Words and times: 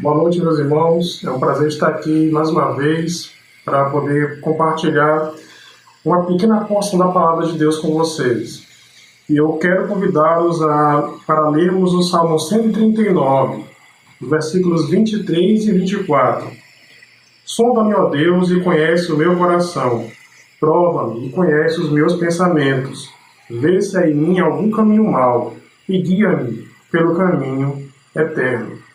Boa 0.00 0.16
noite, 0.16 0.40
meus 0.40 0.58
irmãos. 0.58 1.22
É 1.22 1.30
um 1.30 1.38
prazer 1.38 1.68
estar 1.68 1.88
aqui 1.88 2.30
mais 2.30 2.48
uma 2.48 2.74
vez 2.74 3.32
para 3.66 3.90
poder 3.90 4.40
compartilhar 4.40 5.30
uma 6.02 6.24
pequena 6.24 6.64
porção 6.64 6.98
da 6.98 7.08
palavra 7.08 7.46
de 7.48 7.58
Deus 7.58 7.76
com 7.76 7.92
vocês. 7.92 8.66
E 9.28 9.36
eu 9.36 9.52
quero 9.58 9.88
convidá-los 9.88 10.62
a, 10.62 11.06
para 11.26 11.50
lermos 11.50 11.92
o 11.92 12.02
Salmo 12.02 12.38
139, 12.38 13.62
versículos 14.22 14.88
23 14.88 15.66
e 15.66 15.72
24. 15.72 16.50
Sonda-me, 17.44 17.92
ó 17.92 18.08
Deus, 18.08 18.50
e 18.50 18.58
conhece 18.60 19.12
o 19.12 19.18
meu 19.18 19.36
coração. 19.36 20.06
Prova-me 20.58 21.26
e 21.26 21.30
conhece 21.30 21.78
os 21.78 21.92
meus 21.92 22.14
pensamentos. 22.14 23.10
Vê 23.50 23.82
se 23.82 23.98
há 23.98 24.08
em 24.08 24.14
mim 24.14 24.40
algum 24.40 24.70
caminho 24.70 25.12
mau 25.12 25.54
e 25.86 26.00
guia-me 26.00 26.66
pelo 26.90 27.14
caminho 27.14 27.86
eterno. 28.16 28.89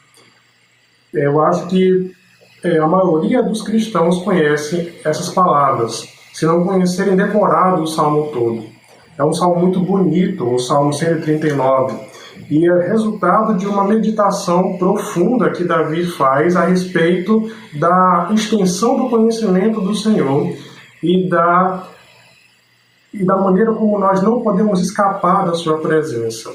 Eu 1.16 1.42
acho 1.42 1.68
que 1.68 2.14
é, 2.62 2.78
a 2.78 2.88
maioria 2.88 3.42
dos 3.42 3.62
cristãos 3.62 4.22
conhece 4.22 4.94
essas 5.04 5.30
palavras, 5.30 6.08
se 6.34 6.46
não 6.46 6.66
conhecerem 6.66 7.16
decorado 7.16 7.84
o 7.84 7.88
salmo 7.88 8.32
todo. 8.34 8.64
É 9.18 9.23
um 9.23 9.32
salmo 9.32 9.62
muito 9.62 9.80
bonito, 9.80 10.46
o 10.46 10.59
Salmo 10.59 10.92
139, 10.92 11.96
e 12.50 12.70
é 12.70 12.90
resultado 12.90 13.58
de 13.58 13.66
uma 13.66 13.86
meditação 13.86 14.78
profunda 14.78 15.52
que 15.52 15.64
Davi 15.64 16.06
faz 16.06 16.58
a 16.58 16.66
respeito 16.66 17.50
da 17.80 18.30
extensão 18.34 18.98
do 18.98 19.09
conhecimento 19.09 19.80
do 19.80 19.95
Senhor 19.95 20.54
e 21.02 21.30
da, 21.30 21.88
e 23.14 23.23
da 23.23 23.38
maneira 23.38 23.72
como 23.73 23.98
nós 23.98 24.22
não 24.22 24.42
podemos 24.42 24.82
escapar 24.82 25.45
da 25.45 25.54
Sua 25.54 25.78
presença. 25.78 26.52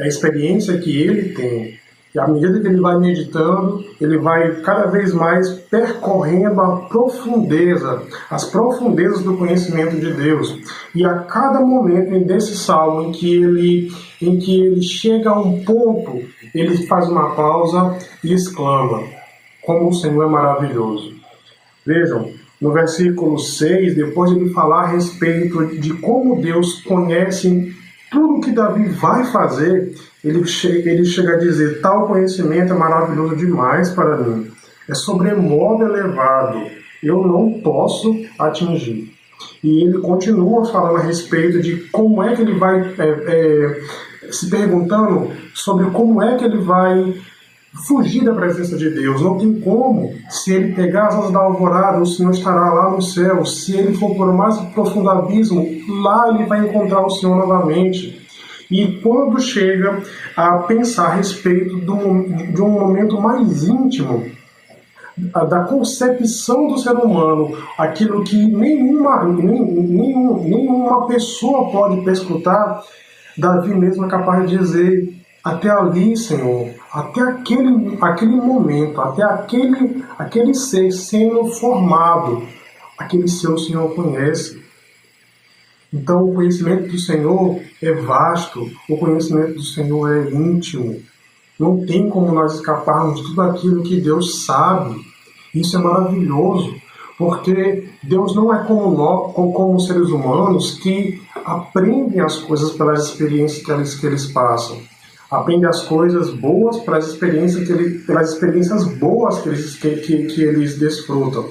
É 0.00 0.02
a 0.02 0.08
experiência 0.08 0.76
que 0.78 1.00
ele 1.00 1.32
tem 1.32 1.81
e 2.14 2.18
à 2.18 2.28
medida 2.28 2.60
que 2.60 2.66
ele 2.66 2.80
vai 2.80 2.98
meditando, 2.98 3.84
ele 3.98 4.18
vai 4.18 4.56
cada 4.56 4.86
vez 4.86 5.14
mais 5.14 5.48
percorrendo 5.48 6.60
a 6.60 6.76
profundeza, 6.82 8.02
as 8.30 8.44
profundezas 8.44 9.22
do 9.22 9.38
conhecimento 9.38 9.96
de 9.96 10.12
Deus. 10.12 10.58
E 10.94 11.06
a 11.06 11.20
cada 11.20 11.60
momento 11.60 12.22
desse 12.26 12.54
salmo 12.54 13.08
em 13.08 13.12
que 13.12 13.34
ele, 13.34 13.92
em 14.20 14.38
que 14.38 14.60
ele 14.60 14.82
chega 14.82 15.30
a 15.30 15.40
um 15.40 15.64
ponto, 15.64 16.22
ele 16.54 16.86
faz 16.86 17.08
uma 17.08 17.34
pausa 17.34 17.96
e 18.22 18.34
exclama: 18.34 19.02
Como 19.62 19.88
o 19.88 19.94
Senhor 19.94 20.22
é 20.22 20.28
maravilhoso. 20.28 21.14
Vejam, 21.84 22.30
no 22.60 22.72
versículo 22.72 23.38
6, 23.38 23.96
depois 23.96 24.30
de 24.30 24.38
ele 24.38 24.50
falar 24.50 24.82
a 24.82 24.88
respeito 24.88 25.66
de 25.78 25.94
como 25.94 26.42
Deus 26.42 26.82
conhece 26.82 27.74
tudo 28.10 28.42
que 28.42 28.52
Davi 28.52 28.86
vai 28.90 29.24
fazer, 29.24 29.94
ele 30.24 30.44
chega, 30.46 30.90
ele 30.90 31.04
chega 31.04 31.34
a 31.34 31.38
dizer: 31.38 31.80
tal 31.80 32.06
conhecimento 32.06 32.72
é 32.72 32.76
maravilhoso 32.76 33.36
demais 33.36 33.90
para 33.90 34.16
mim, 34.16 34.50
é 34.88 34.94
sobremodo 34.94 35.84
elevado, 35.84 36.66
eu 37.02 37.26
não 37.26 37.60
posso 37.60 38.24
atingir. 38.38 39.12
E 39.62 39.84
ele 39.84 39.98
continua 39.98 40.64
falando 40.66 40.96
a 40.96 41.02
respeito 41.02 41.60
de 41.60 41.76
como 41.90 42.22
é 42.22 42.34
que 42.34 42.42
ele 42.42 42.58
vai, 42.58 42.80
é, 42.98 43.80
é, 44.26 44.30
se 44.30 44.48
perguntando 44.48 45.30
sobre 45.54 45.86
como 45.90 46.22
é 46.22 46.36
que 46.36 46.44
ele 46.44 46.58
vai 46.58 47.14
fugir 47.86 48.24
da 48.24 48.34
presença 48.34 48.76
de 48.76 48.90
Deus. 48.90 49.20
Não 49.20 49.38
tem 49.38 49.60
como. 49.60 50.12
Se 50.28 50.52
ele 50.52 50.74
pegar 50.74 51.08
as 51.08 51.14
asas 51.14 51.30
da 51.30 51.40
alvorada, 51.40 52.00
o 52.00 52.06
Senhor 52.06 52.32
estará 52.32 52.72
lá 52.72 52.90
no 52.90 53.00
céu. 53.00 53.44
Se 53.44 53.76
ele 53.76 53.94
for 53.94 54.14
por 54.14 54.32
mais 54.32 54.56
profundo 54.74 55.10
abismo, 55.10 55.66
lá 56.02 56.34
ele 56.34 56.44
vai 56.46 56.66
encontrar 56.66 57.04
o 57.04 57.10
Senhor 57.10 57.36
novamente. 57.36 58.21
E 58.72 58.98
quando 59.02 59.38
chega 59.38 60.02
a 60.34 60.60
pensar 60.60 61.08
a 61.08 61.14
respeito 61.16 61.76
do, 61.76 62.22
de 62.52 62.62
um 62.62 62.70
momento 62.70 63.20
mais 63.20 63.64
íntimo, 63.64 64.24
da 65.30 65.64
concepção 65.64 66.68
do 66.68 66.78
ser 66.78 66.92
humano, 66.92 67.54
aquilo 67.76 68.24
que 68.24 68.34
nenhuma, 68.34 69.24
nenhum, 69.24 70.42
nenhuma 70.42 71.06
pessoa 71.06 71.70
pode 71.70 72.02
perscrutar, 72.02 72.82
Davi 73.36 73.74
mesmo 73.74 74.06
é 74.06 74.08
capaz 74.08 74.48
de 74.48 74.56
dizer: 74.56 75.14
até 75.44 75.68
ali, 75.68 76.16
Senhor, 76.16 76.70
até 76.90 77.20
aquele, 77.20 77.98
aquele 78.00 78.36
momento, 78.36 79.02
até 79.02 79.22
aquele, 79.22 80.02
aquele 80.18 80.54
ser 80.54 80.90
sendo 80.92 81.44
formado, 81.44 82.42
aquele 82.96 83.28
ser 83.28 83.48
o 83.48 83.58
Senhor 83.58 83.94
conhece. 83.94 84.61
Então, 85.92 86.30
o 86.30 86.34
conhecimento 86.34 86.90
do 86.90 86.98
Senhor 86.98 87.60
é 87.82 87.92
vasto, 87.92 88.70
o 88.88 88.96
conhecimento 88.96 89.54
do 89.54 89.62
Senhor 89.62 90.10
é 90.10 90.30
íntimo. 90.30 91.02
Não 91.60 91.84
tem 91.84 92.08
como 92.08 92.32
nós 92.32 92.54
escaparmos 92.54 93.20
de 93.20 93.26
tudo 93.26 93.42
aquilo 93.42 93.82
que 93.82 94.00
Deus 94.00 94.44
sabe. 94.46 94.98
Isso 95.54 95.76
é 95.76 95.80
maravilhoso, 95.80 96.74
porque 97.18 97.88
Deus 98.02 98.34
não 98.34 98.54
é 98.54 98.64
como 98.64 98.96
nós, 98.96 99.34
como 99.34 99.78
seres 99.80 100.08
humanos 100.08 100.78
que 100.78 101.20
aprendem 101.44 102.20
as 102.20 102.38
coisas 102.38 102.72
pelas 102.72 103.08
experiências 103.08 103.62
que 103.62 103.70
eles, 103.70 103.94
que 103.94 104.06
eles 104.06 104.26
passam. 104.26 104.78
Aprendem 105.30 105.68
as 105.68 105.82
coisas 105.82 106.30
boas 106.30 106.78
pelas 106.78 107.08
experiências, 107.08 107.66
que 107.66 107.72
ele, 107.72 107.98
pelas 107.98 108.32
experiências 108.32 108.84
boas 108.96 109.42
que 109.42 109.48
eles, 109.50 109.76
que, 109.76 109.96
que, 109.96 110.26
que 110.26 110.42
eles 110.42 110.78
desfrutam, 110.78 111.50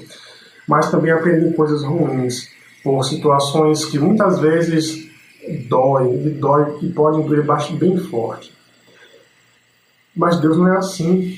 mas 0.68 0.90
também 0.90 1.12
aprendem 1.12 1.54
coisas 1.54 1.84
ruins 1.84 2.50
por 2.84 3.04
situações 3.04 3.86
que 3.86 4.00
muitas 4.00 4.40
vezes 4.40 5.10
doem, 5.68 6.26
e 6.26 6.30
dói 6.30 6.78
e 6.82 6.90
podem 6.90 7.26
doer 7.26 7.46
bem 7.78 7.98
forte. 7.98 8.52
Mas 10.16 10.40
Deus 10.40 10.58
não 10.58 10.74
é 10.74 10.78
assim. 10.78 11.38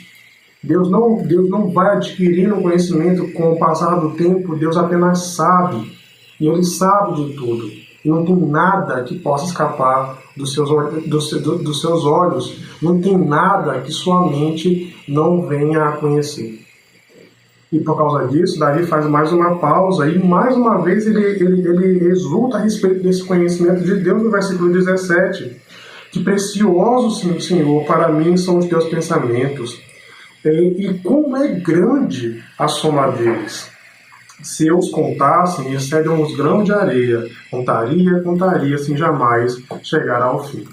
Deus 0.64 0.90
não, 0.90 1.22
Deus 1.22 1.50
não 1.50 1.72
vai 1.72 1.96
adquirindo 1.96 2.62
conhecimento 2.62 3.32
com 3.34 3.52
o 3.52 3.60
passar 3.60 3.96
do 3.96 4.12
tempo, 4.12 4.56
Deus 4.56 4.78
apenas 4.78 5.36
sabe. 5.36 5.92
E 6.40 6.48
Ele 6.48 6.64
sabe 6.64 7.24
de 7.24 7.34
tudo. 7.34 7.68
E 8.04 8.10
não 8.10 8.26
tem 8.26 8.36
nada 8.36 9.04
que 9.04 9.20
possa 9.20 9.46
escapar 9.46 10.18
dos 10.36 10.54
seus, 10.54 10.70
dos, 11.06 11.32
dos 11.32 11.82
seus 11.82 12.06
olhos. 12.06 12.58
Não 12.82 13.00
tem 13.00 13.18
nada 13.18 13.82
que 13.82 13.92
sua 13.92 14.30
mente 14.30 14.96
não 15.08 15.46
venha 15.48 15.86
a 15.86 15.92
conhecer. 15.94 16.63
E 17.74 17.80
por 17.80 17.98
causa 17.98 18.28
disso, 18.28 18.60
Davi 18.60 18.86
faz 18.86 19.08
mais 19.08 19.34
uma 19.34 19.58
pausa 19.58 20.08
e 20.08 20.20
mais 20.20 20.56
uma 20.56 20.84
vez 20.84 21.08
ele, 21.08 21.26
ele, 21.26 21.68
ele 21.68 22.08
exulta 22.08 22.58
a 22.58 22.60
respeito 22.62 23.02
desse 23.02 23.24
conhecimento 23.24 23.84
de 23.84 23.96
Deus 23.96 24.22
no 24.22 24.30
versículo 24.30 24.72
17. 24.72 25.58
Que 26.12 26.24
preciosos, 26.24 27.44
Senhor, 27.44 27.84
para 27.86 28.10
mim 28.10 28.38
são 28.38 28.60
os 28.60 28.68
teus 28.68 28.86
pensamentos. 28.86 29.82
E, 30.46 31.00
como 31.04 31.36
é 31.36 31.48
grande 31.48 32.44
a 32.60 32.68
soma 32.68 33.08
deles. 33.08 33.72
Se 34.44 34.68
eu 34.68 34.78
os 34.78 34.92
contassem, 34.92 35.74
excedem 35.74 36.12
os 36.12 36.36
grãos 36.36 36.66
de 36.66 36.74
areia. 36.74 37.28
Contaria, 37.50 38.20
contaria, 38.20 38.78
sem 38.78 38.96
jamais 38.96 39.58
chegar 39.82 40.22
ao 40.22 40.44
fim. 40.44 40.64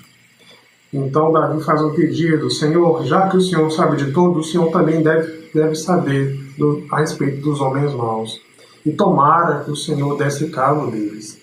Então 0.92 1.32
Davi 1.32 1.62
faz 1.62 1.80
um 1.82 1.94
pedido, 1.94 2.50
Senhor, 2.50 3.04
já 3.04 3.28
que 3.28 3.36
o 3.36 3.40
Senhor 3.40 3.70
sabe 3.70 3.96
de 3.96 4.12
tudo, 4.12 4.40
o 4.40 4.44
Senhor 4.44 4.70
também 4.72 5.02
deve, 5.02 5.48
deve 5.54 5.76
saber 5.76 6.36
do, 6.58 6.84
a 6.90 6.98
respeito 6.98 7.40
dos 7.40 7.60
homens 7.60 7.94
maus. 7.94 8.40
E 8.84 8.90
tomara 8.90 9.60
que 9.60 9.70
o 9.70 9.76
Senhor 9.76 10.16
desse 10.16 10.48
cabo 10.50 10.90
deles. 10.90 11.38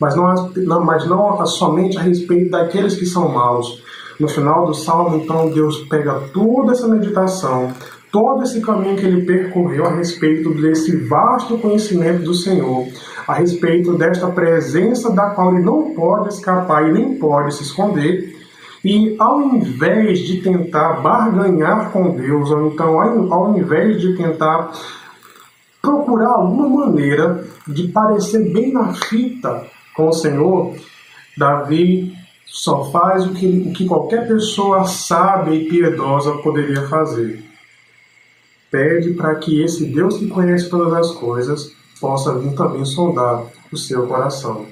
Mas 0.00 0.16
não, 0.16 0.52
não, 0.56 0.84
mas 0.84 1.06
não 1.06 1.44
somente 1.46 1.96
a 1.96 2.02
respeito 2.02 2.50
daqueles 2.50 2.96
que 2.96 3.06
são 3.06 3.28
maus. 3.28 3.82
No 4.18 4.28
final 4.28 4.66
do 4.66 4.74
salmo, 4.74 5.16
então, 5.16 5.50
Deus 5.50 5.82
pega 5.88 6.14
toda 6.32 6.72
essa 6.72 6.88
meditação, 6.88 7.72
todo 8.10 8.42
esse 8.42 8.60
caminho 8.60 8.96
que 8.96 9.06
ele 9.06 9.24
percorreu 9.24 9.86
a 9.86 9.94
respeito 9.94 10.52
desse 10.54 10.96
vasto 10.96 11.58
conhecimento 11.58 12.24
do 12.24 12.34
Senhor, 12.34 12.86
a 13.28 13.34
respeito 13.34 13.96
desta 13.96 14.26
presença 14.28 15.12
da 15.12 15.30
qual 15.30 15.54
ele 15.54 15.64
não 15.64 15.94
pode 15.94 16.30
escapar 16.30 16.88
e 16.88 16.92
nem 16.92 17.16
pode 17.16 17.54
se 17.54 17.62
esconder, 17.62 18.37
e 18.84 19.16
ao 19.18 19.42
invés 19.42 20.20
de 20.20 20.40
tentar 20.40 21.00
barganhar 21.00 21.90
com 21.90 22.16
Deus, 22.16 22.50
ou 22.50 22.68
então 22.68 23.32
ao 23.32 23.56
invés 23.56 24.00
de 24.00 24.16
tentar 24.16 24.72
procurar 25.82 26.30
alguma 26.30 26.86
maneira 26.86 27.44
de 27.66 27.88
parecer 27.88 28.52
bem 28.52 28.72
na 28.72 28.94
fita 28.94 29.66
com 29.94 30.08
o 30.08 30.12
Senhor, 30.12 30.74
Davi 31.36 32.12
só 32.46 32.90
faz 32.90 33.26
o 33.26 33.34
que, 33.34 33.46
o 33.68 33.72
que 33.72 33.86
qualquer 33.86 34.26
pessoa 34.26 34.84
sábia 34.84 35.54
e 35.54 35.68
piedosa 35.68 36.32
poderia 36.38 36.88
fazer. 36.88 37.44
Pede 38.70 39.14
para 39.14 39.34
que 39.36 39.62
esse 39.62 39.86
Deus 39.86 40.18
que 40.18 40.28
conhece 40.28 40.68
todas 40.68 40.92
as 40.92 41.10
coisas 41.12 41.72
possa 42.00 42.38
vir 42.38 42.54
também 42.54 42.84
sondar 42.84 43.44
o 43.72 43.76
seu 43.76 44.06
coração. 44.06 44.66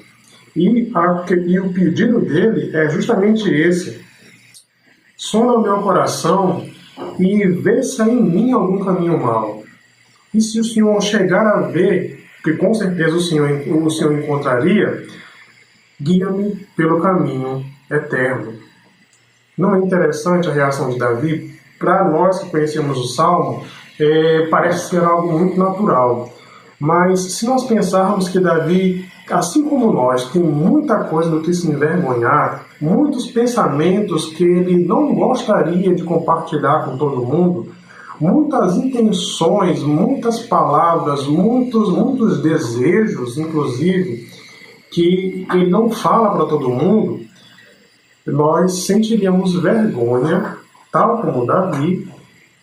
E, 0.57 0.91
a, 0.95 1.25
e 1.33 1.59
o 1.59 1.71
pedido 1.71 2.19
dele 2.21 2.75
é 2.75 2.89
justamente 2.89 3.49
esse: 3.49 4.01
sonda 5.15 5.53
o 5.53 5.61
meu 5.61 5.81
coração 5.81 6.67
e 7.19 7.47
vê 7.47 7.83
se 7.83 8.01
há 8.01 8.07
em 8.07 8.21
mim 8.21 8.51
algum 8.51 8.83
caminho 8.83 9.21
mau. 9.21 9.63
E 10.33 10.41
se 10.41 10.59
o 10.59 10.63
Senhor 10.63 11.01
chegar 11.01 11.45
a 11.45 11.61
ver, 11.61 12.25
que 12.43 12.53
com 12.53 12.73
certeza 12.73 13.15
o 13.15 13.21
Senhor, 13.21 13.49
o 13.69 13.89
Senhor 13.89 14.17
encontraria, 14.17 15.05
guia-me 16.01 16.55
pelo 16.75 17.01
caminho 17.01 17.63
eterno. 17.89 18.53
Não 19.57 19.75
é 19.75 19.79
interessante 19.79 20.47
a 20.47 20.53
reação 20.53 20.89
de 20.89 20.97
Davi? 20.97 21.57
para 21.79 22.03
nós 22.05 22.39
que 22.39 22.49
conhecemos 22.49 22.97
o 22.97 23.07
Salmo, 23.07 23.63
é, 23.99 24.47
parece 24.49 24.89
ser 24.89 25.03
algo 25.03 25.37
muito 25.39 25.57
natural. 25.57 26.31
Mas 26.79 27.33
se 27.33 27.45
nós 27.45 27.65
pensarmos 27.65 28.29
que 28.29 28.39
Davi, 28.39 29.09
assim 29.29 29.63
como 29.67 29.91
nós, 29.91 30.29
tem 30.31 30.41
muita 30.41 31.03
coisa 31.05 31.29
do 31.29 31.41
que 31.41 31.53
se 31.53 31.69
envergonhar, 31.69 32.65
muitos 32.79 33.27
pensamentos 33.27 34.27
que 34.27 34.43
ele 34.43 34.85
não 34.85 35.13
gostaria 35.13 35.93
de 35.93 36.03
compartilhar 36.03 36.85
com 36.85 36.97
todo 36.97 37.25
mundo, 37.25 37.71
muitas 38.19 38.77
intenções, 38.77 39.83
muitas 39.83 40.39
palavras, 40.39 41.25
muitos, 41.27 41.89
muitos 41.89 42.41
desejos, 42.41 43.37
inclusive, 43.37 44.27
que 44.91 45.45
ele 45.51 45.69
não 45.69 45.89
fala 45.89 46.31
para 46.31 46.45
todo 46.45 46.69
mundo, 46.69 47.19
nós 48.25 48.85
sentiríamos 48.85 49.53
vergonha, 49.61 50.57
tal 50.91 51.21
como 51.21 51.45
Davi, 51.45 52.07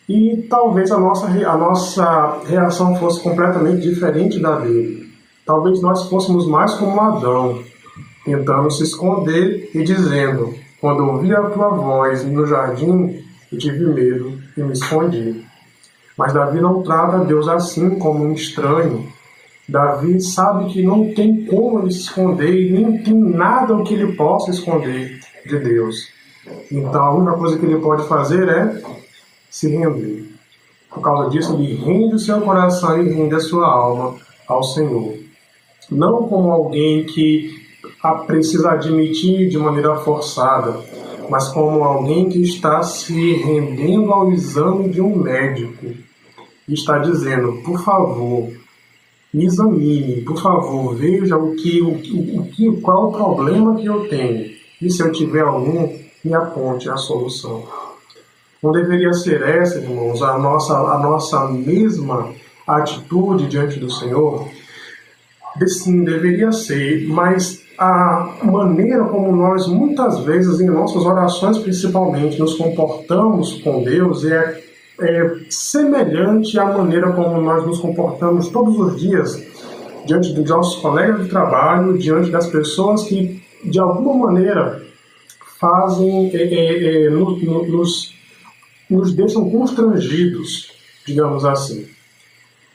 e 0.08 0.46
talvez 0.50 0.90
a 0.90 0.98
nossa, 0.98 1.26
a 1.26 1.56
nossa 1.56 2.38
reação 2.46 2.94
fosse 2.96 3.22
completamente 3.22 3.80
diferente 3.80 4.38
da 4.38 4.58
dele. 4.58 5.03
Talvez 5.46 5.80
nós 5.82 6.08
fôssemos 6.08 6.46
mais 6.46 6.72
como 6.74 7.00
Adão, 7.00 7.62
tentando 8.24 8.70
se 8.70 8.82
esconder 8.82 9.70
e 9.74 9.82
dizendo: 9.82 10.54
Quando 10.80 11.06
ouvi 11.06 11.34
a 11.34 11.42
tua 11.50 11.68
voz 11.68 12.24
no 12.24 12.46
jardim, 12.46 13.22
eu 13.52 13.58
tive 13.58 13.84
medo 13.86 14.38
e 14.56 14.62
me 14.62 14.72
escondi. 14.72 15.44
Mas 16.16 16.32
Davi 16.32 16.60
não 16.60 16.82
trata 16.82 17.24
Deus 17.24 17.48
assim 17.48 17.98
como 17.98 18.24
um 18.24 18.32
estranho. 18.32 19.06
Davi 19.68 20.20
sabe 20.20 20.72
que 20.72 20.82
não 20.82 21.12
tem 21.12 21.44
como 21.46 21.80
ele 21.80 21.90
se 21.90 22.00
esconder 22.00 22.54
e 22.54 22.70
nem 22.70 23.02
tem 23.02 23.14
nada 23.14 23.74
o 23.74 23.84
que 23.84 23.94
ele 23.94 24.12
possa 24.14 24.50
esconder 24.50 25.20
de 25.44 25.58
Deus. 25.58 26.08
Então 26.70 27.02
a 27.02 27.14
única 27.14 27.32
coisa 27.32 27.58
que 27.58 27.66
ele 27.66 27.80
pode 27.80 28.06
fazer 28.06 28.48
é 28.48 28.82
se 29.50 29.68
render. 29.68 30.30
Por 30.90 31.00
causa 31.00 31.30
disso, 31.30 31.54
ele 31.54 31.74
rende 31.74 32.14
o 32.14 32.18
seu 32.18 32.40
coração 32.40 33.02
e 33.02 33.08
rende 33.12 33.34
a 33.34 33.40
sua 33.40 33.66
alma 33.66 34.16
ao 34.46 34.62
Senhor. 34.62 35.23
Não 35.90 36.28
como 36.28 36.50
alguém 36.50 37.04
que 37.04 37.64
precisa 38.26 38.72
admitir 38.72 39.48
de 39.48 39.58
maneira 39.58 39.96
forçada, 39.96 40.78
mas 41.28 41.48
como 41.48 41.82
alguém 41.84 42.28
que 42.28 42.42
está 42.42 42.82
se 42.82 43.34
rendendo 43.34 44.12
ao 44.12 44.30
exame 44.32 44.88
de 44.88 45.00
um 45.00 45.16
médico 45.16 45.86
e 46.68 46.74
está 46.74 46.98
dizendo: 46.98 47.62
por 47.64 47.82
favor, 47.82 48.50
me 49.32 49.46
examine, 49.46 50.22
por 50.22 50.40
favor, 50.40 50.94
veja 50.94 51.36
o 51.36 51.54
que, 51.56 51.80
o, 51.80 52.40
o, 52.40 52.46
que, 52.46 52.80
qual 52.80 53.08
o 53.08 53.12
problema 53.12 53.76
que 53.76 53.86
eu 53.86 54.08
tenho 54.08 54.54
e 54.80 54.90
se 54.90 55.02
eu 55.02 55.10
tiver 55.12 55.40
algum, 55.40 55.98
me 56.24 56.34
aponte 56.34 56.88
a 56.88 56.96
solução. 56.96 57.64
Não 58.62 58.72
deveria 58.72 59.12
ser 59.12 59.42
essa, 59.42 59.78
irmãos, 59.78 60.22
a 60.22 60.38
nossa, 60.38 60.74
a 60.74 60.98
nossa 60.98 61.48
mesma 61.48 62.32
atitude 62.66 63.46
diante 63.46 63.78
do 63.78 63.90
Senhor? 63.90 64.48
Sim, 65.68 66.04
deveria 66.04 66.50
ser, 66.50 67.06
mas 67.06 67.62
a 67.78 68.38
maneira 68.42 69.04
como 69.04 69.34
nós 69.34 69.68
muitas 69.68 70.20
vezes 70.20 70.60
em 70.60 70.66
nossas 70.66 71.04
orações 71.04 71.58
principalmente 71.58 72.38
nos 72.38 72.54
comportamos 72.54 73.60
com 73.62 73.82
Deus 73.82 74.24
é, 74.24 74.62
é 75.00 75.36
semelhante 75.48 76.58
à 76.58 76.66
maneira 76.66 77.12
como 77.12 77.40
nós 77.40 77.64
nos 77.66 77.78
comportamos 77.78 78.48
todos 78.48 78.78
os 78.78 79.00
dias 79.00 79.42
diante 80.06 80.32
dos 80.32 80.48
nossos 80.48 80.80
colegas 80.82 81.22
de 81.22 81.30
trabalho, 81.30 81.98
diante 81.98 82.30
das 82.30 82.48
pessoas 82.48 83.04
que 83.04 83.42
de 83.64 83.78
alguma 83.78 84.26
maneira 84.26 84.82
fazem 85.60 86.30
é, 86.34 86.42
é, 86.42 87.06
é, 87.06 87.10
nos, 87.10 88.12
nos 88.90 89.14
deixam 89.14 89.48
constrangidos, 89.50 90.72
digamos 91.06 91.44
assim 91.44 91.86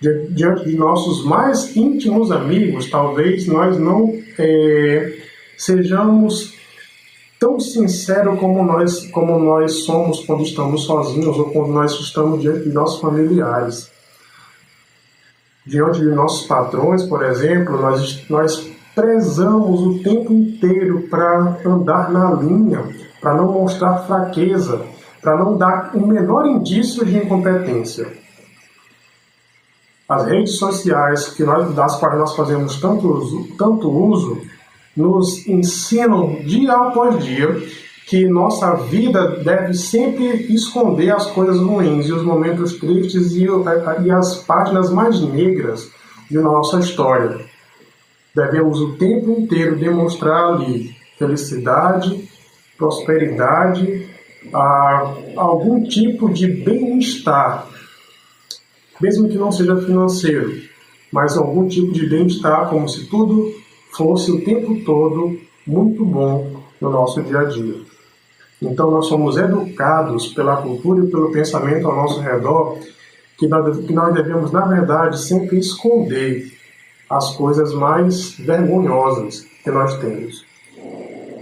diante 0.02 0.66
de 0.66 0.76
nossos 0.78 1.26
mais 1.26 1.76
íntimos 1.76 2.32
amigos, 2.32 2.90
talvez 2.90 3.46
nós 3.48 3.78
não 3.78 4.18
é, 4.38 5.18
sejamos 5.58 6.58
tão 7.40 7.60
sinceros 7.60 8.40
como 8.40 8.64
nós, 8.64 9.06
como 9.12 9.38
nós 9.40 9.84
somos 9.84 10.26
quando 10.26 10.44
estamos 10.44 10.84
sozinhos 10.84 11.38
ou 11.38 11.52
quando 11.52 11.74
nós 11.74 11.94
estamos 12.00 12.42
diante 12.42 12.64
de 12.64 12.70
nossos 12.70 13.02
familiares. 13.02 13.90
Diante 15.66 16.00
de 16.00 16.08
nossos 16.08 16.48
patrões, 16.48 17.04
por 17.04 17.24
exemplo, 17.24 17.80
nós, 17.80 18.26
nós 18.30 18.70
prezamos 18.96 19.82
o 19.82 20.00
tempo 20.02 20.34
inteiro 20.34 21.08
para 21.10 21.60
andar 21.66 22.10
na 22.10 22.34
linha, 22.34 22.84
para 23.22 23.36
não 23.36 23.52
mostrar 23.52 24.06
fraqueza, 24.08 24.82
para 25.22 25.38
não 25.38 25.58
dar 25.58 25.92
o 25.94 26.08
menor 26.08 26.46
indício 26.46 27.06
de 27.06 27.18
incompetência. 27.18 28.08
As 30.10 30.26
redes 30.26 30.58
sociais 30.58 31.28
que 31.28 31.44
nós, 31.44 31.72
das 31.76 31.96
quais 31.98 32.18
nós 32.18 32.36
fazemos 32.36 32.82
tanto 32.82 33.08
uso, 33.08 33.48
tanto 33.56 33.92
uso 33.92 34.42
nos 34.98 35.48
ensinam 35.48 36.40
dia 36.44 36.74
após 36.74 37.24
dia 37.24 37.62
que 38.08 38.28
nossa 38.28 38.74
vida 38.74 39.38
deve 39.44 39.76
sempre 39.76 40.52
esconder 40.52 41.12
as 41.12 41.28
coisas 41.28 41.60
ruins 41.60 42.08
e 42.08 42.12
os 42.12 42.24
momentos 42.24 42.74
tristes 42.80 43.34
e, 43.34 43.46
e 44.04 44.12
as 44.12 44.38
páginas 44.38 44.90
mais 44.90 45.22
negras 45.22 45.92
de 46.28 46.40
nossa 46.40 46.80
história. 46.80 47.46
Devemos 48.36 48.82
o 48.82 48.94
tempo 48.94 49.30
inteiro 49.30 49.76
demonstrar 49.76 50.54
ali 50.54 50.96
felicidade, 51.20 52.28
prosperidade, 52.76 54.10
algum 55.36 55.84
tipo 55.84 56.34
de 56.34 56.48
bem-estar 56.48 57.68
mesmo 59.02 59.30
que 59.30 59.38
não 59.38 59.52
seja 59.52 59.76
financeiro, 59.82 60.62
mas 61.12 61.38
algum 61.38 61.68
tipo 61.68 61.92
de 61.92 62.08
bem-estar, 62.08 62.70
como 62.70 62.88
se 62.88 63.06
tudo 63.08 63.54
fosse 63.92 64.32
o 64.32 64.42
tempo 64.42 64.80
todo 64.84 65.40
muito 65.66 66.06
bom 66.06 66.62
no 66.80 66.90
nosso 66.90 67.22
dia 67.24 67.40
a 67.40 67.44
dia. 67.46 67.76
Então, 68.62 68.92
nós 68.92 69.08
somos 69.08 69.38
educados 69.38 70.28
pela 70.34 70.58
cultura 70.58 71.06
e 71.06 71.10
pelo 71.10 71.32
pensamento 71.32 71.88
ao 71.88 71.96
nosso 71.96 72.20
redor 72.20 72.78
que 73.38 73.48
nós 73.48 74.14
devemos, 74.14 74.52
na 74.52 74.66
verdade, 74.66 75.20
sempre 75.20 75.58
esconder 75.58 76.52
as 77.10 77.36
coisas 77.36 77.74
mais 77.74 78.34
vergonhosas 78.34 79.46
que 79.64 79.72
nós 79.72 79.98
temos. 80.00 80.46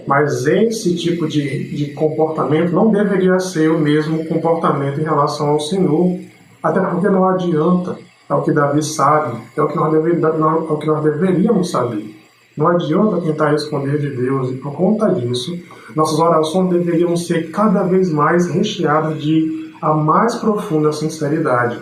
Mas 0.05 0.45
esse 0.45 0.95
tipo 0.95 1.27
de, 1.27 1.75
de 1.75 1.93
comportamento 1.93 2.71
não 2.71 2.91
deveria 2.91 3.39
ser 3.39 3.71
o 3.71 3.79
mesmo 3.79 4.23
comportamento 4.25 5.01
em 5.01 5.03
relação 5.03 5.49
ao 5.49 5.59
Senhor 5.59 6.19
até 6.67 6.79
porque 6.81 7.07
não 7.09 7.25
adianta, 7.25 7.97
é 8.29 8.33
o 8.33 8.41
que 8.41 8.51
Davi 8.51 8.83
sabe, 8.83 9.37
é 9.55 9.61
o 9.61 9.67
que 9.67 9.75
nós, 9.77 9.91
deve, 9.91 10.21
é 10.21 10.27
o 10.27 10.77
que 10.77 10.87
nós 10.87 11.03
deveríamos 11.03 11.71
saber. 11.71 12.13
Não 12.57 12.67
adianta 12.67 13.21
tentar 13.21 13.53
esconder 13.53 13.99
de 13.99 14.09
Deus, 14.09 14.51
e 14.51 14.55
por 14.55 14.73
conta 14.73 15.09
disso, 15.13 15.57
nossas 15.95 16.19
orações 16.19 16.69
deveriam 16.69 17.15
ser 17.15 17.51
cada 17.51 17.83
vez 17.83 18.11
mais 18.11 18.47
recheadas 18.47 19.21
de 19.21 19.73
a 19.81 19.93
mais 19.93 20.35
profunda 20.35 20.91
sinceridade. 20.91 21.79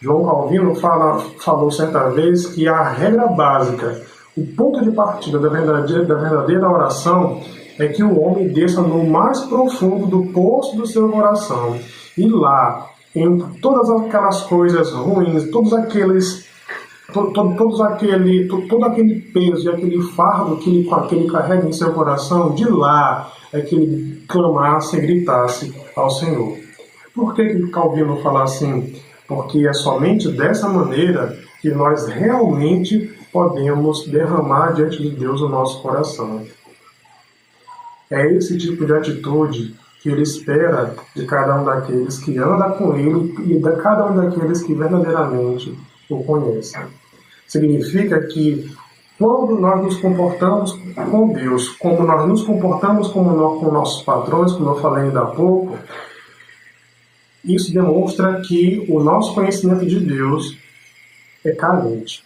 João 0.00 0.24
Calvino 0.24 0.74
fala, 0.74 1.18
falou 1.38 1.70
certa 1.70 2.10
vez 2.10 2.46
que 2.46 2.68
a 2.68 2.82
regra 2.82 3.28
básica, 3.28 4.02
o 4.36 4.46
ponto 4.46 4.82
de 4.82 4.90
partida 4.90 5.38
da 5.38 5.48
verdadeira, 5.48 6.04
da 6.04 6.14
verdadeira 6.14 6.68
oração 6.68 7.40
é 7.78 7.88
que 7.88 8.02
o 8.02 8.20
homem 8.20 8.48
desça 8.48 8.80
no 8.80 9.04
mais 9.04 9.40
profundo 9.40 10.06
do 10.06 10.32
poço 10.32 10.76
do 10.76 10.86
seu 10.86 11.08
coração 11.08 11.76
e 12.16 12.28
lá, 12.28 12.88
em 13.22 13.38
todas 13.60 13.90
aquelas 13.90 14.42
coisas 14.42 14.92
ruins, 14.92 15.50
todos 15.50 15.72
aqueles 15.72 16.46
todo, 17.12 17.32
todo, 17.32 17.56
todos 17.56 17.80
aquele, 17.80 18.46
todo, 18.48 18.68
todo 18.68 18.84
aquele 18.84 19.20
peso 19.20 19.66
e 19.66 19.68
aquele 19.68 20.02
fardo 20.02 20.56
que 20.58 20.70
ele, 20.70 20.88
que 21.08 21.14
ele 21.14 21.30
carrega 21.30 21.66
em 21.66 21.72
seu 21.72 21.92
coração, 21.92 22.54
de 22.54 22.68
lá 22.68 23.32
é 23.52 23.60
que 23.60 23.74
ele 23.74 24.22
clamasse 24.28 24.96
e 24.96 25.00
gritasse 25.00 25.74
ao 25.96 26.10
Senhor. 26.10 26.56
Por 27.14 27.34
que, 27.34 27.44
que 27.44 27.66
Calvino 27.68 28.18
fala 28.18 28.44
assim? 28.44 28.94
Porque 29.26 29.66
é 29.66 29.72
somente 29.72 30.28
dessa 30.30 30.68
maneira 30.68 31.36
que 31.60 31.70
nós 31.70 32.06
realmente 32.06 33.12
podemos 33.32 34.06
derramar 34.06 34.72
diante 34.72 35.02
de 35.02 35.10
Deus 35.10 35.40
o 35.40 35.48
nosso 35.48 35.82
coração. 35.82 36.44
É 38.10 38.32
esse 38.32 38.56
tipo 38.56 38.86
de 38.86 38.92
atitude 38.92 39.74
que 40.00 40.10
ele 40.10 40.22
espera 40.22 40.94
de 41.14 41.26
cada 41.26 41.60
um 41.60 41.64
daqueles 41.64 42.18
que 42.18 42.38
anda 42.38 42.70
com 42.70 42.96
ele 42.96 43.34
e 43.46 43.58
de 43.58 43.76
cada 43.82 44.06
um 44.06 44.16
daqueles 44.16 44.62
que 44.62 44.74
verdadeiramente 44.74 45.76
o 46.08 46.22
conhecem. 46.24 46.82
Significa 47.46 48.20
que 48.20 48.70
quando 49.18 49.58
nós 49.58 49.82
nos 49.82 49.96
comportamos 49.96 50.78
com 51.10 51.32
Deus, 51.32 51.70
como 51.70 52.04
nós 52.04 52.28
nos 52.28 52.44
comportamos 52.44 53.08
como 53.08 53.32
nós, 53.32 53.60
com 53.60 53.72
nossos 53.72 54.02
patrões, 54.02 54.52
como 54.52 54.70
eu 54.70 54.80
falei 54.80 55.04
ainda 55.04 55.22
há 55.22 55.26
pouco, 55.26 55.76
isso 57.44 57.72
demonstra 57.72 58.40
que 58.42 58.86
o 58.88 59.02
nosso 59.02 59.34
conhecimento 59.34 59.84
de 59.84 59.98
Deus 59.98 60.56
é 61.44 61.52
carente, 61.52 62.22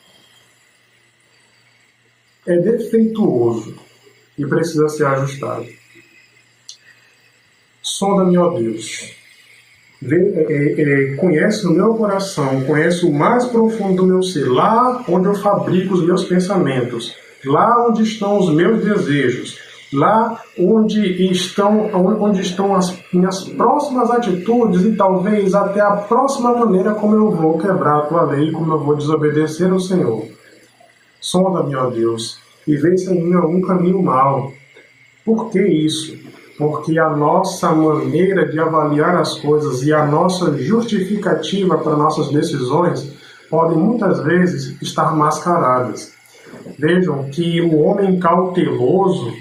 é 2.47 2.57
defeituoso 2.59 3.75
e 4.37 4.45
precisa 4.45 4.89
ser 4.89 5.07
ajustado. 5.07 5.67
Sonda-me, 7.83 8.39
ó 8.39 8.51
Deus, 8.51 9.13
vê, 10.01 10.17
é, 10.49 10.83
é, 10.83 11.17
conhece 11.17 11.67
o 11.67 11.73
meu 11.73 11.95
coração, 11.95 12.63
conhece 12.63 13.05
o 13.05 13.13
mais 13.13 13.45
profundo 13.47 14.03
do 14.03 14.07
meu 14.07 14.23
ser, 14.23 14.49
lá 14.49 15.05
onde 15.09 15.27
eu 15.27 15.35
fabrico 15.35 15.95
os 15.95 16.05
meus 16.05 16.25
pensamentos, 16.25 17.15
lá 17.45 17.89
onde 17.89 18.05
estão 18.05 18.39
os 18.39 18.55
meus 18.55 18.85
desejos, 18.85 19.59
lá 19.93 20.41
onde 20.57 21.31
estão, 21.31 21.91
onde 21.93 22.41
estão 22.41 22.75
as 22.75 22.97
minhas 23.13 23.45
próximas 23.45 24.11
atitudes 24.11 24.85
e 24.85 24.95
talvez 24.95 25.53
até 25.53 25.81
a 25.81 25.97
próxima 25.97 26.55
maneira 26.55 26.95
como 26.95 27.17
eu 27.17 27.31
vou 27.33 27.59
quebrar 27.59 27.99
a 27.99 28.03
tua 28.03 28.23
lei, 28.23 28.53
como 28.53 28.73
eu 28.73 28.79
vou 28.79 28.97
desobedecer 28.97 29.71
ao 29.73 29.81
Senhor. 29.81 30.27
Sonda-me, 31.21 31.75
ó 31.75 31.91
Deus, 31.91 32.39
e 32.67 32.77
vê 32.77 32.97
se 32.97 33.13
em 33.13 33.23
mim 33.25 33.35
algum 33.35 33.61
caminho 33.61 34.03
mau. 34.03 34.53
Por 35.25 35.51
que 35.51 35.61
isso? 35.61 36.17
Porque 36.59 36.99
a 36.99 37.11
nossa 37.11 37.73
maneira 37.73 38.47
de 38.47 38.59
avaliar 38.59 39.17
as 39.17 39.35
coisas 39.39 39.83
e 39.83 39.93
a 39.93 40.05
nossa 40.07 40.57
justificativa 40.59 41.79
para 41.79 41.97
nossas 41.97 42.29
decisões 42.31 43.13
podem 43.51 43.79
muitas 43.79 44.23
vezes 44.23 44.81
estar 44.81 45.17
mascaradas. 45.17 46.13
Vejam 46.79 47.25
que 47.31 47.61
o 47.61 47.81
homem 47.81 48.19
cauteloso 48.19 49.33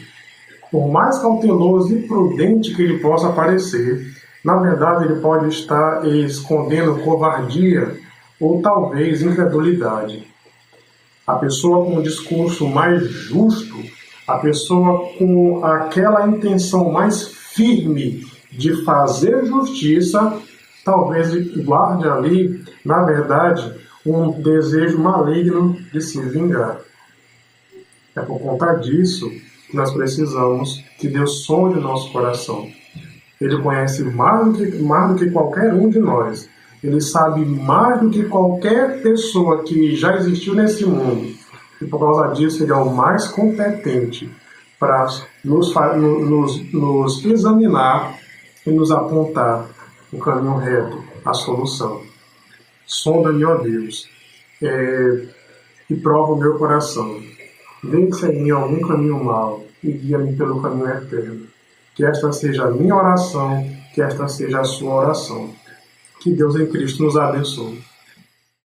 por 0.72 0.88
mais 0.88 1.20
cauteloso 1.20 1.94
e 1.94 2.08
prudente 2.08 2.74
que 2.74 2.82
ele 2.82 3.00
possa 3.00 3.30
parecer, 3.34 4.08
na 4.44 4.56
verdade 4.56 5.04
ele 5.04 5.20
pode 5.20 5.50
estar 5.50 6.08
escondendo 6.08 7.04
covardia 7.04 7.94
ou 8.40 8.62
talvez 8.62 9.22
incredulidade. 9.22 10.26
A 11.28 11.36
pessoa 11.36 11.86
com 11.86 11.98
um 11.98 12.02
discurso 12.02 12.68
mais 12.68 13.04
justo, 13.04 13.76
a 14.36 14.38
pessoa 14.40 15.10
com 15.18 15.64
aquela 15.64 16.28
intenção 16.28 16.92
mais 16.92 17.28
firme 17.54 18.26
de 18.52 18.84
fazer 18.84 19.46
justiça, 19.46 20.38
talvez 20.84 21.34
guarde 21.64 22.08
ali, 22.08 22.64
na 22.84 23.04
verdade, 23.04 23.74
um 24.06 24.42
desejo 24.42 25.00
maligno 25.00 25.78
de 25.94 26.02
se 26.02 26.20
vingar. 26.22 26.80
É 28.16 28.22
por 28.22 28.40
conta 28.40 28.74
disso 28.74 29.32
nós 29.74 29.92
precisamos 29.92 30.84
que 31.00 31.08
Deus 31.08 31.46
sonhe 31.46 31.76
o 31.76 31.82
nosso 31.82 32.12
coração. 32.12 32.68
Ele 33.40 33.58
conhece 33.62 34.04
mais 34.04 34.46
do, 34.46 34.54
que, 34.54 34.78
mais 34.80 35.10
do 35.10 35.16
que 35.16 35.32
qualquer 35.32 35.74
um 35.74 35.90
de 35.90 36.00
nós. 36.00 36.50
Ele 36.84 37.00
sabe 37.00 37.46
mais 37.46 38.02
do 38.02 38.10
que 38.10 38.26
qualquer 38.26 39.02
pessoa 39.02 39.64
que 39.64 39.96
já 39.96 40.18
existiu 40.18 40.56
nesse 40.56 40.86
mundo. 40.86 41.34
E 41.82 41.86
por 41.86 42.00
causa 42.00 42.34
disso, 42.36 42.64
ele 42.64 42.72
é 42.72 42.76
o 42.76 42.94
mais 42.94 43.28
competente 43.28 44.32
para 44.80 45.08
nos, 45.44 45.74
nos, 45.74 46.74
nos 46.74 47.26
examinar 47.26 48.18
e 48.66 48.72
nos 48.72 48.92
apontar 48.92 49.68
o 50.12 50.20
caminho 50.20 50.58
reto, 50.58 51.04
a 51.26 51.34
solução. 51.34 52.02
Sonda-me, 52.86 53.44
ó 53.46 53.56
Deus, 53.56 54.10
é, 54.62 55.28
e 55.90 55.96
prova 55.96 56.34
o 56.34 56.38
meu 56.38 56.58
coração 56.58 57.22
Vence 57.84 58.28
em 58.28 58.44
mim 58.44 58.52
algum 58.52 58.80
caminho 58.88 59.24
mau 59.24 59.66
e 59.84 59.92
guia-me 59.92 60.36
pelo 60.36 60.62
caminho 60.62 60.88
eterno. 60.88 61.48
Que 61.96 62.06
esta 62.06 62.32
seja 62.32 62.66
a 62.66 62.72
minha 62.72 62.96
oração, 62.96 63.68
que 63.94 64.02
esta 64.02 64.28
seja 64.28 64.62
a 64.62 64.64
sua 64.64 64.94
oração. 64.94 65.50
Que 66.22 66.32
Deus 66.32 66.56
em 66.56 66.68
Cristo 66.68 67.04
nos 67.04 67.18
abençoe. 67.18 67.84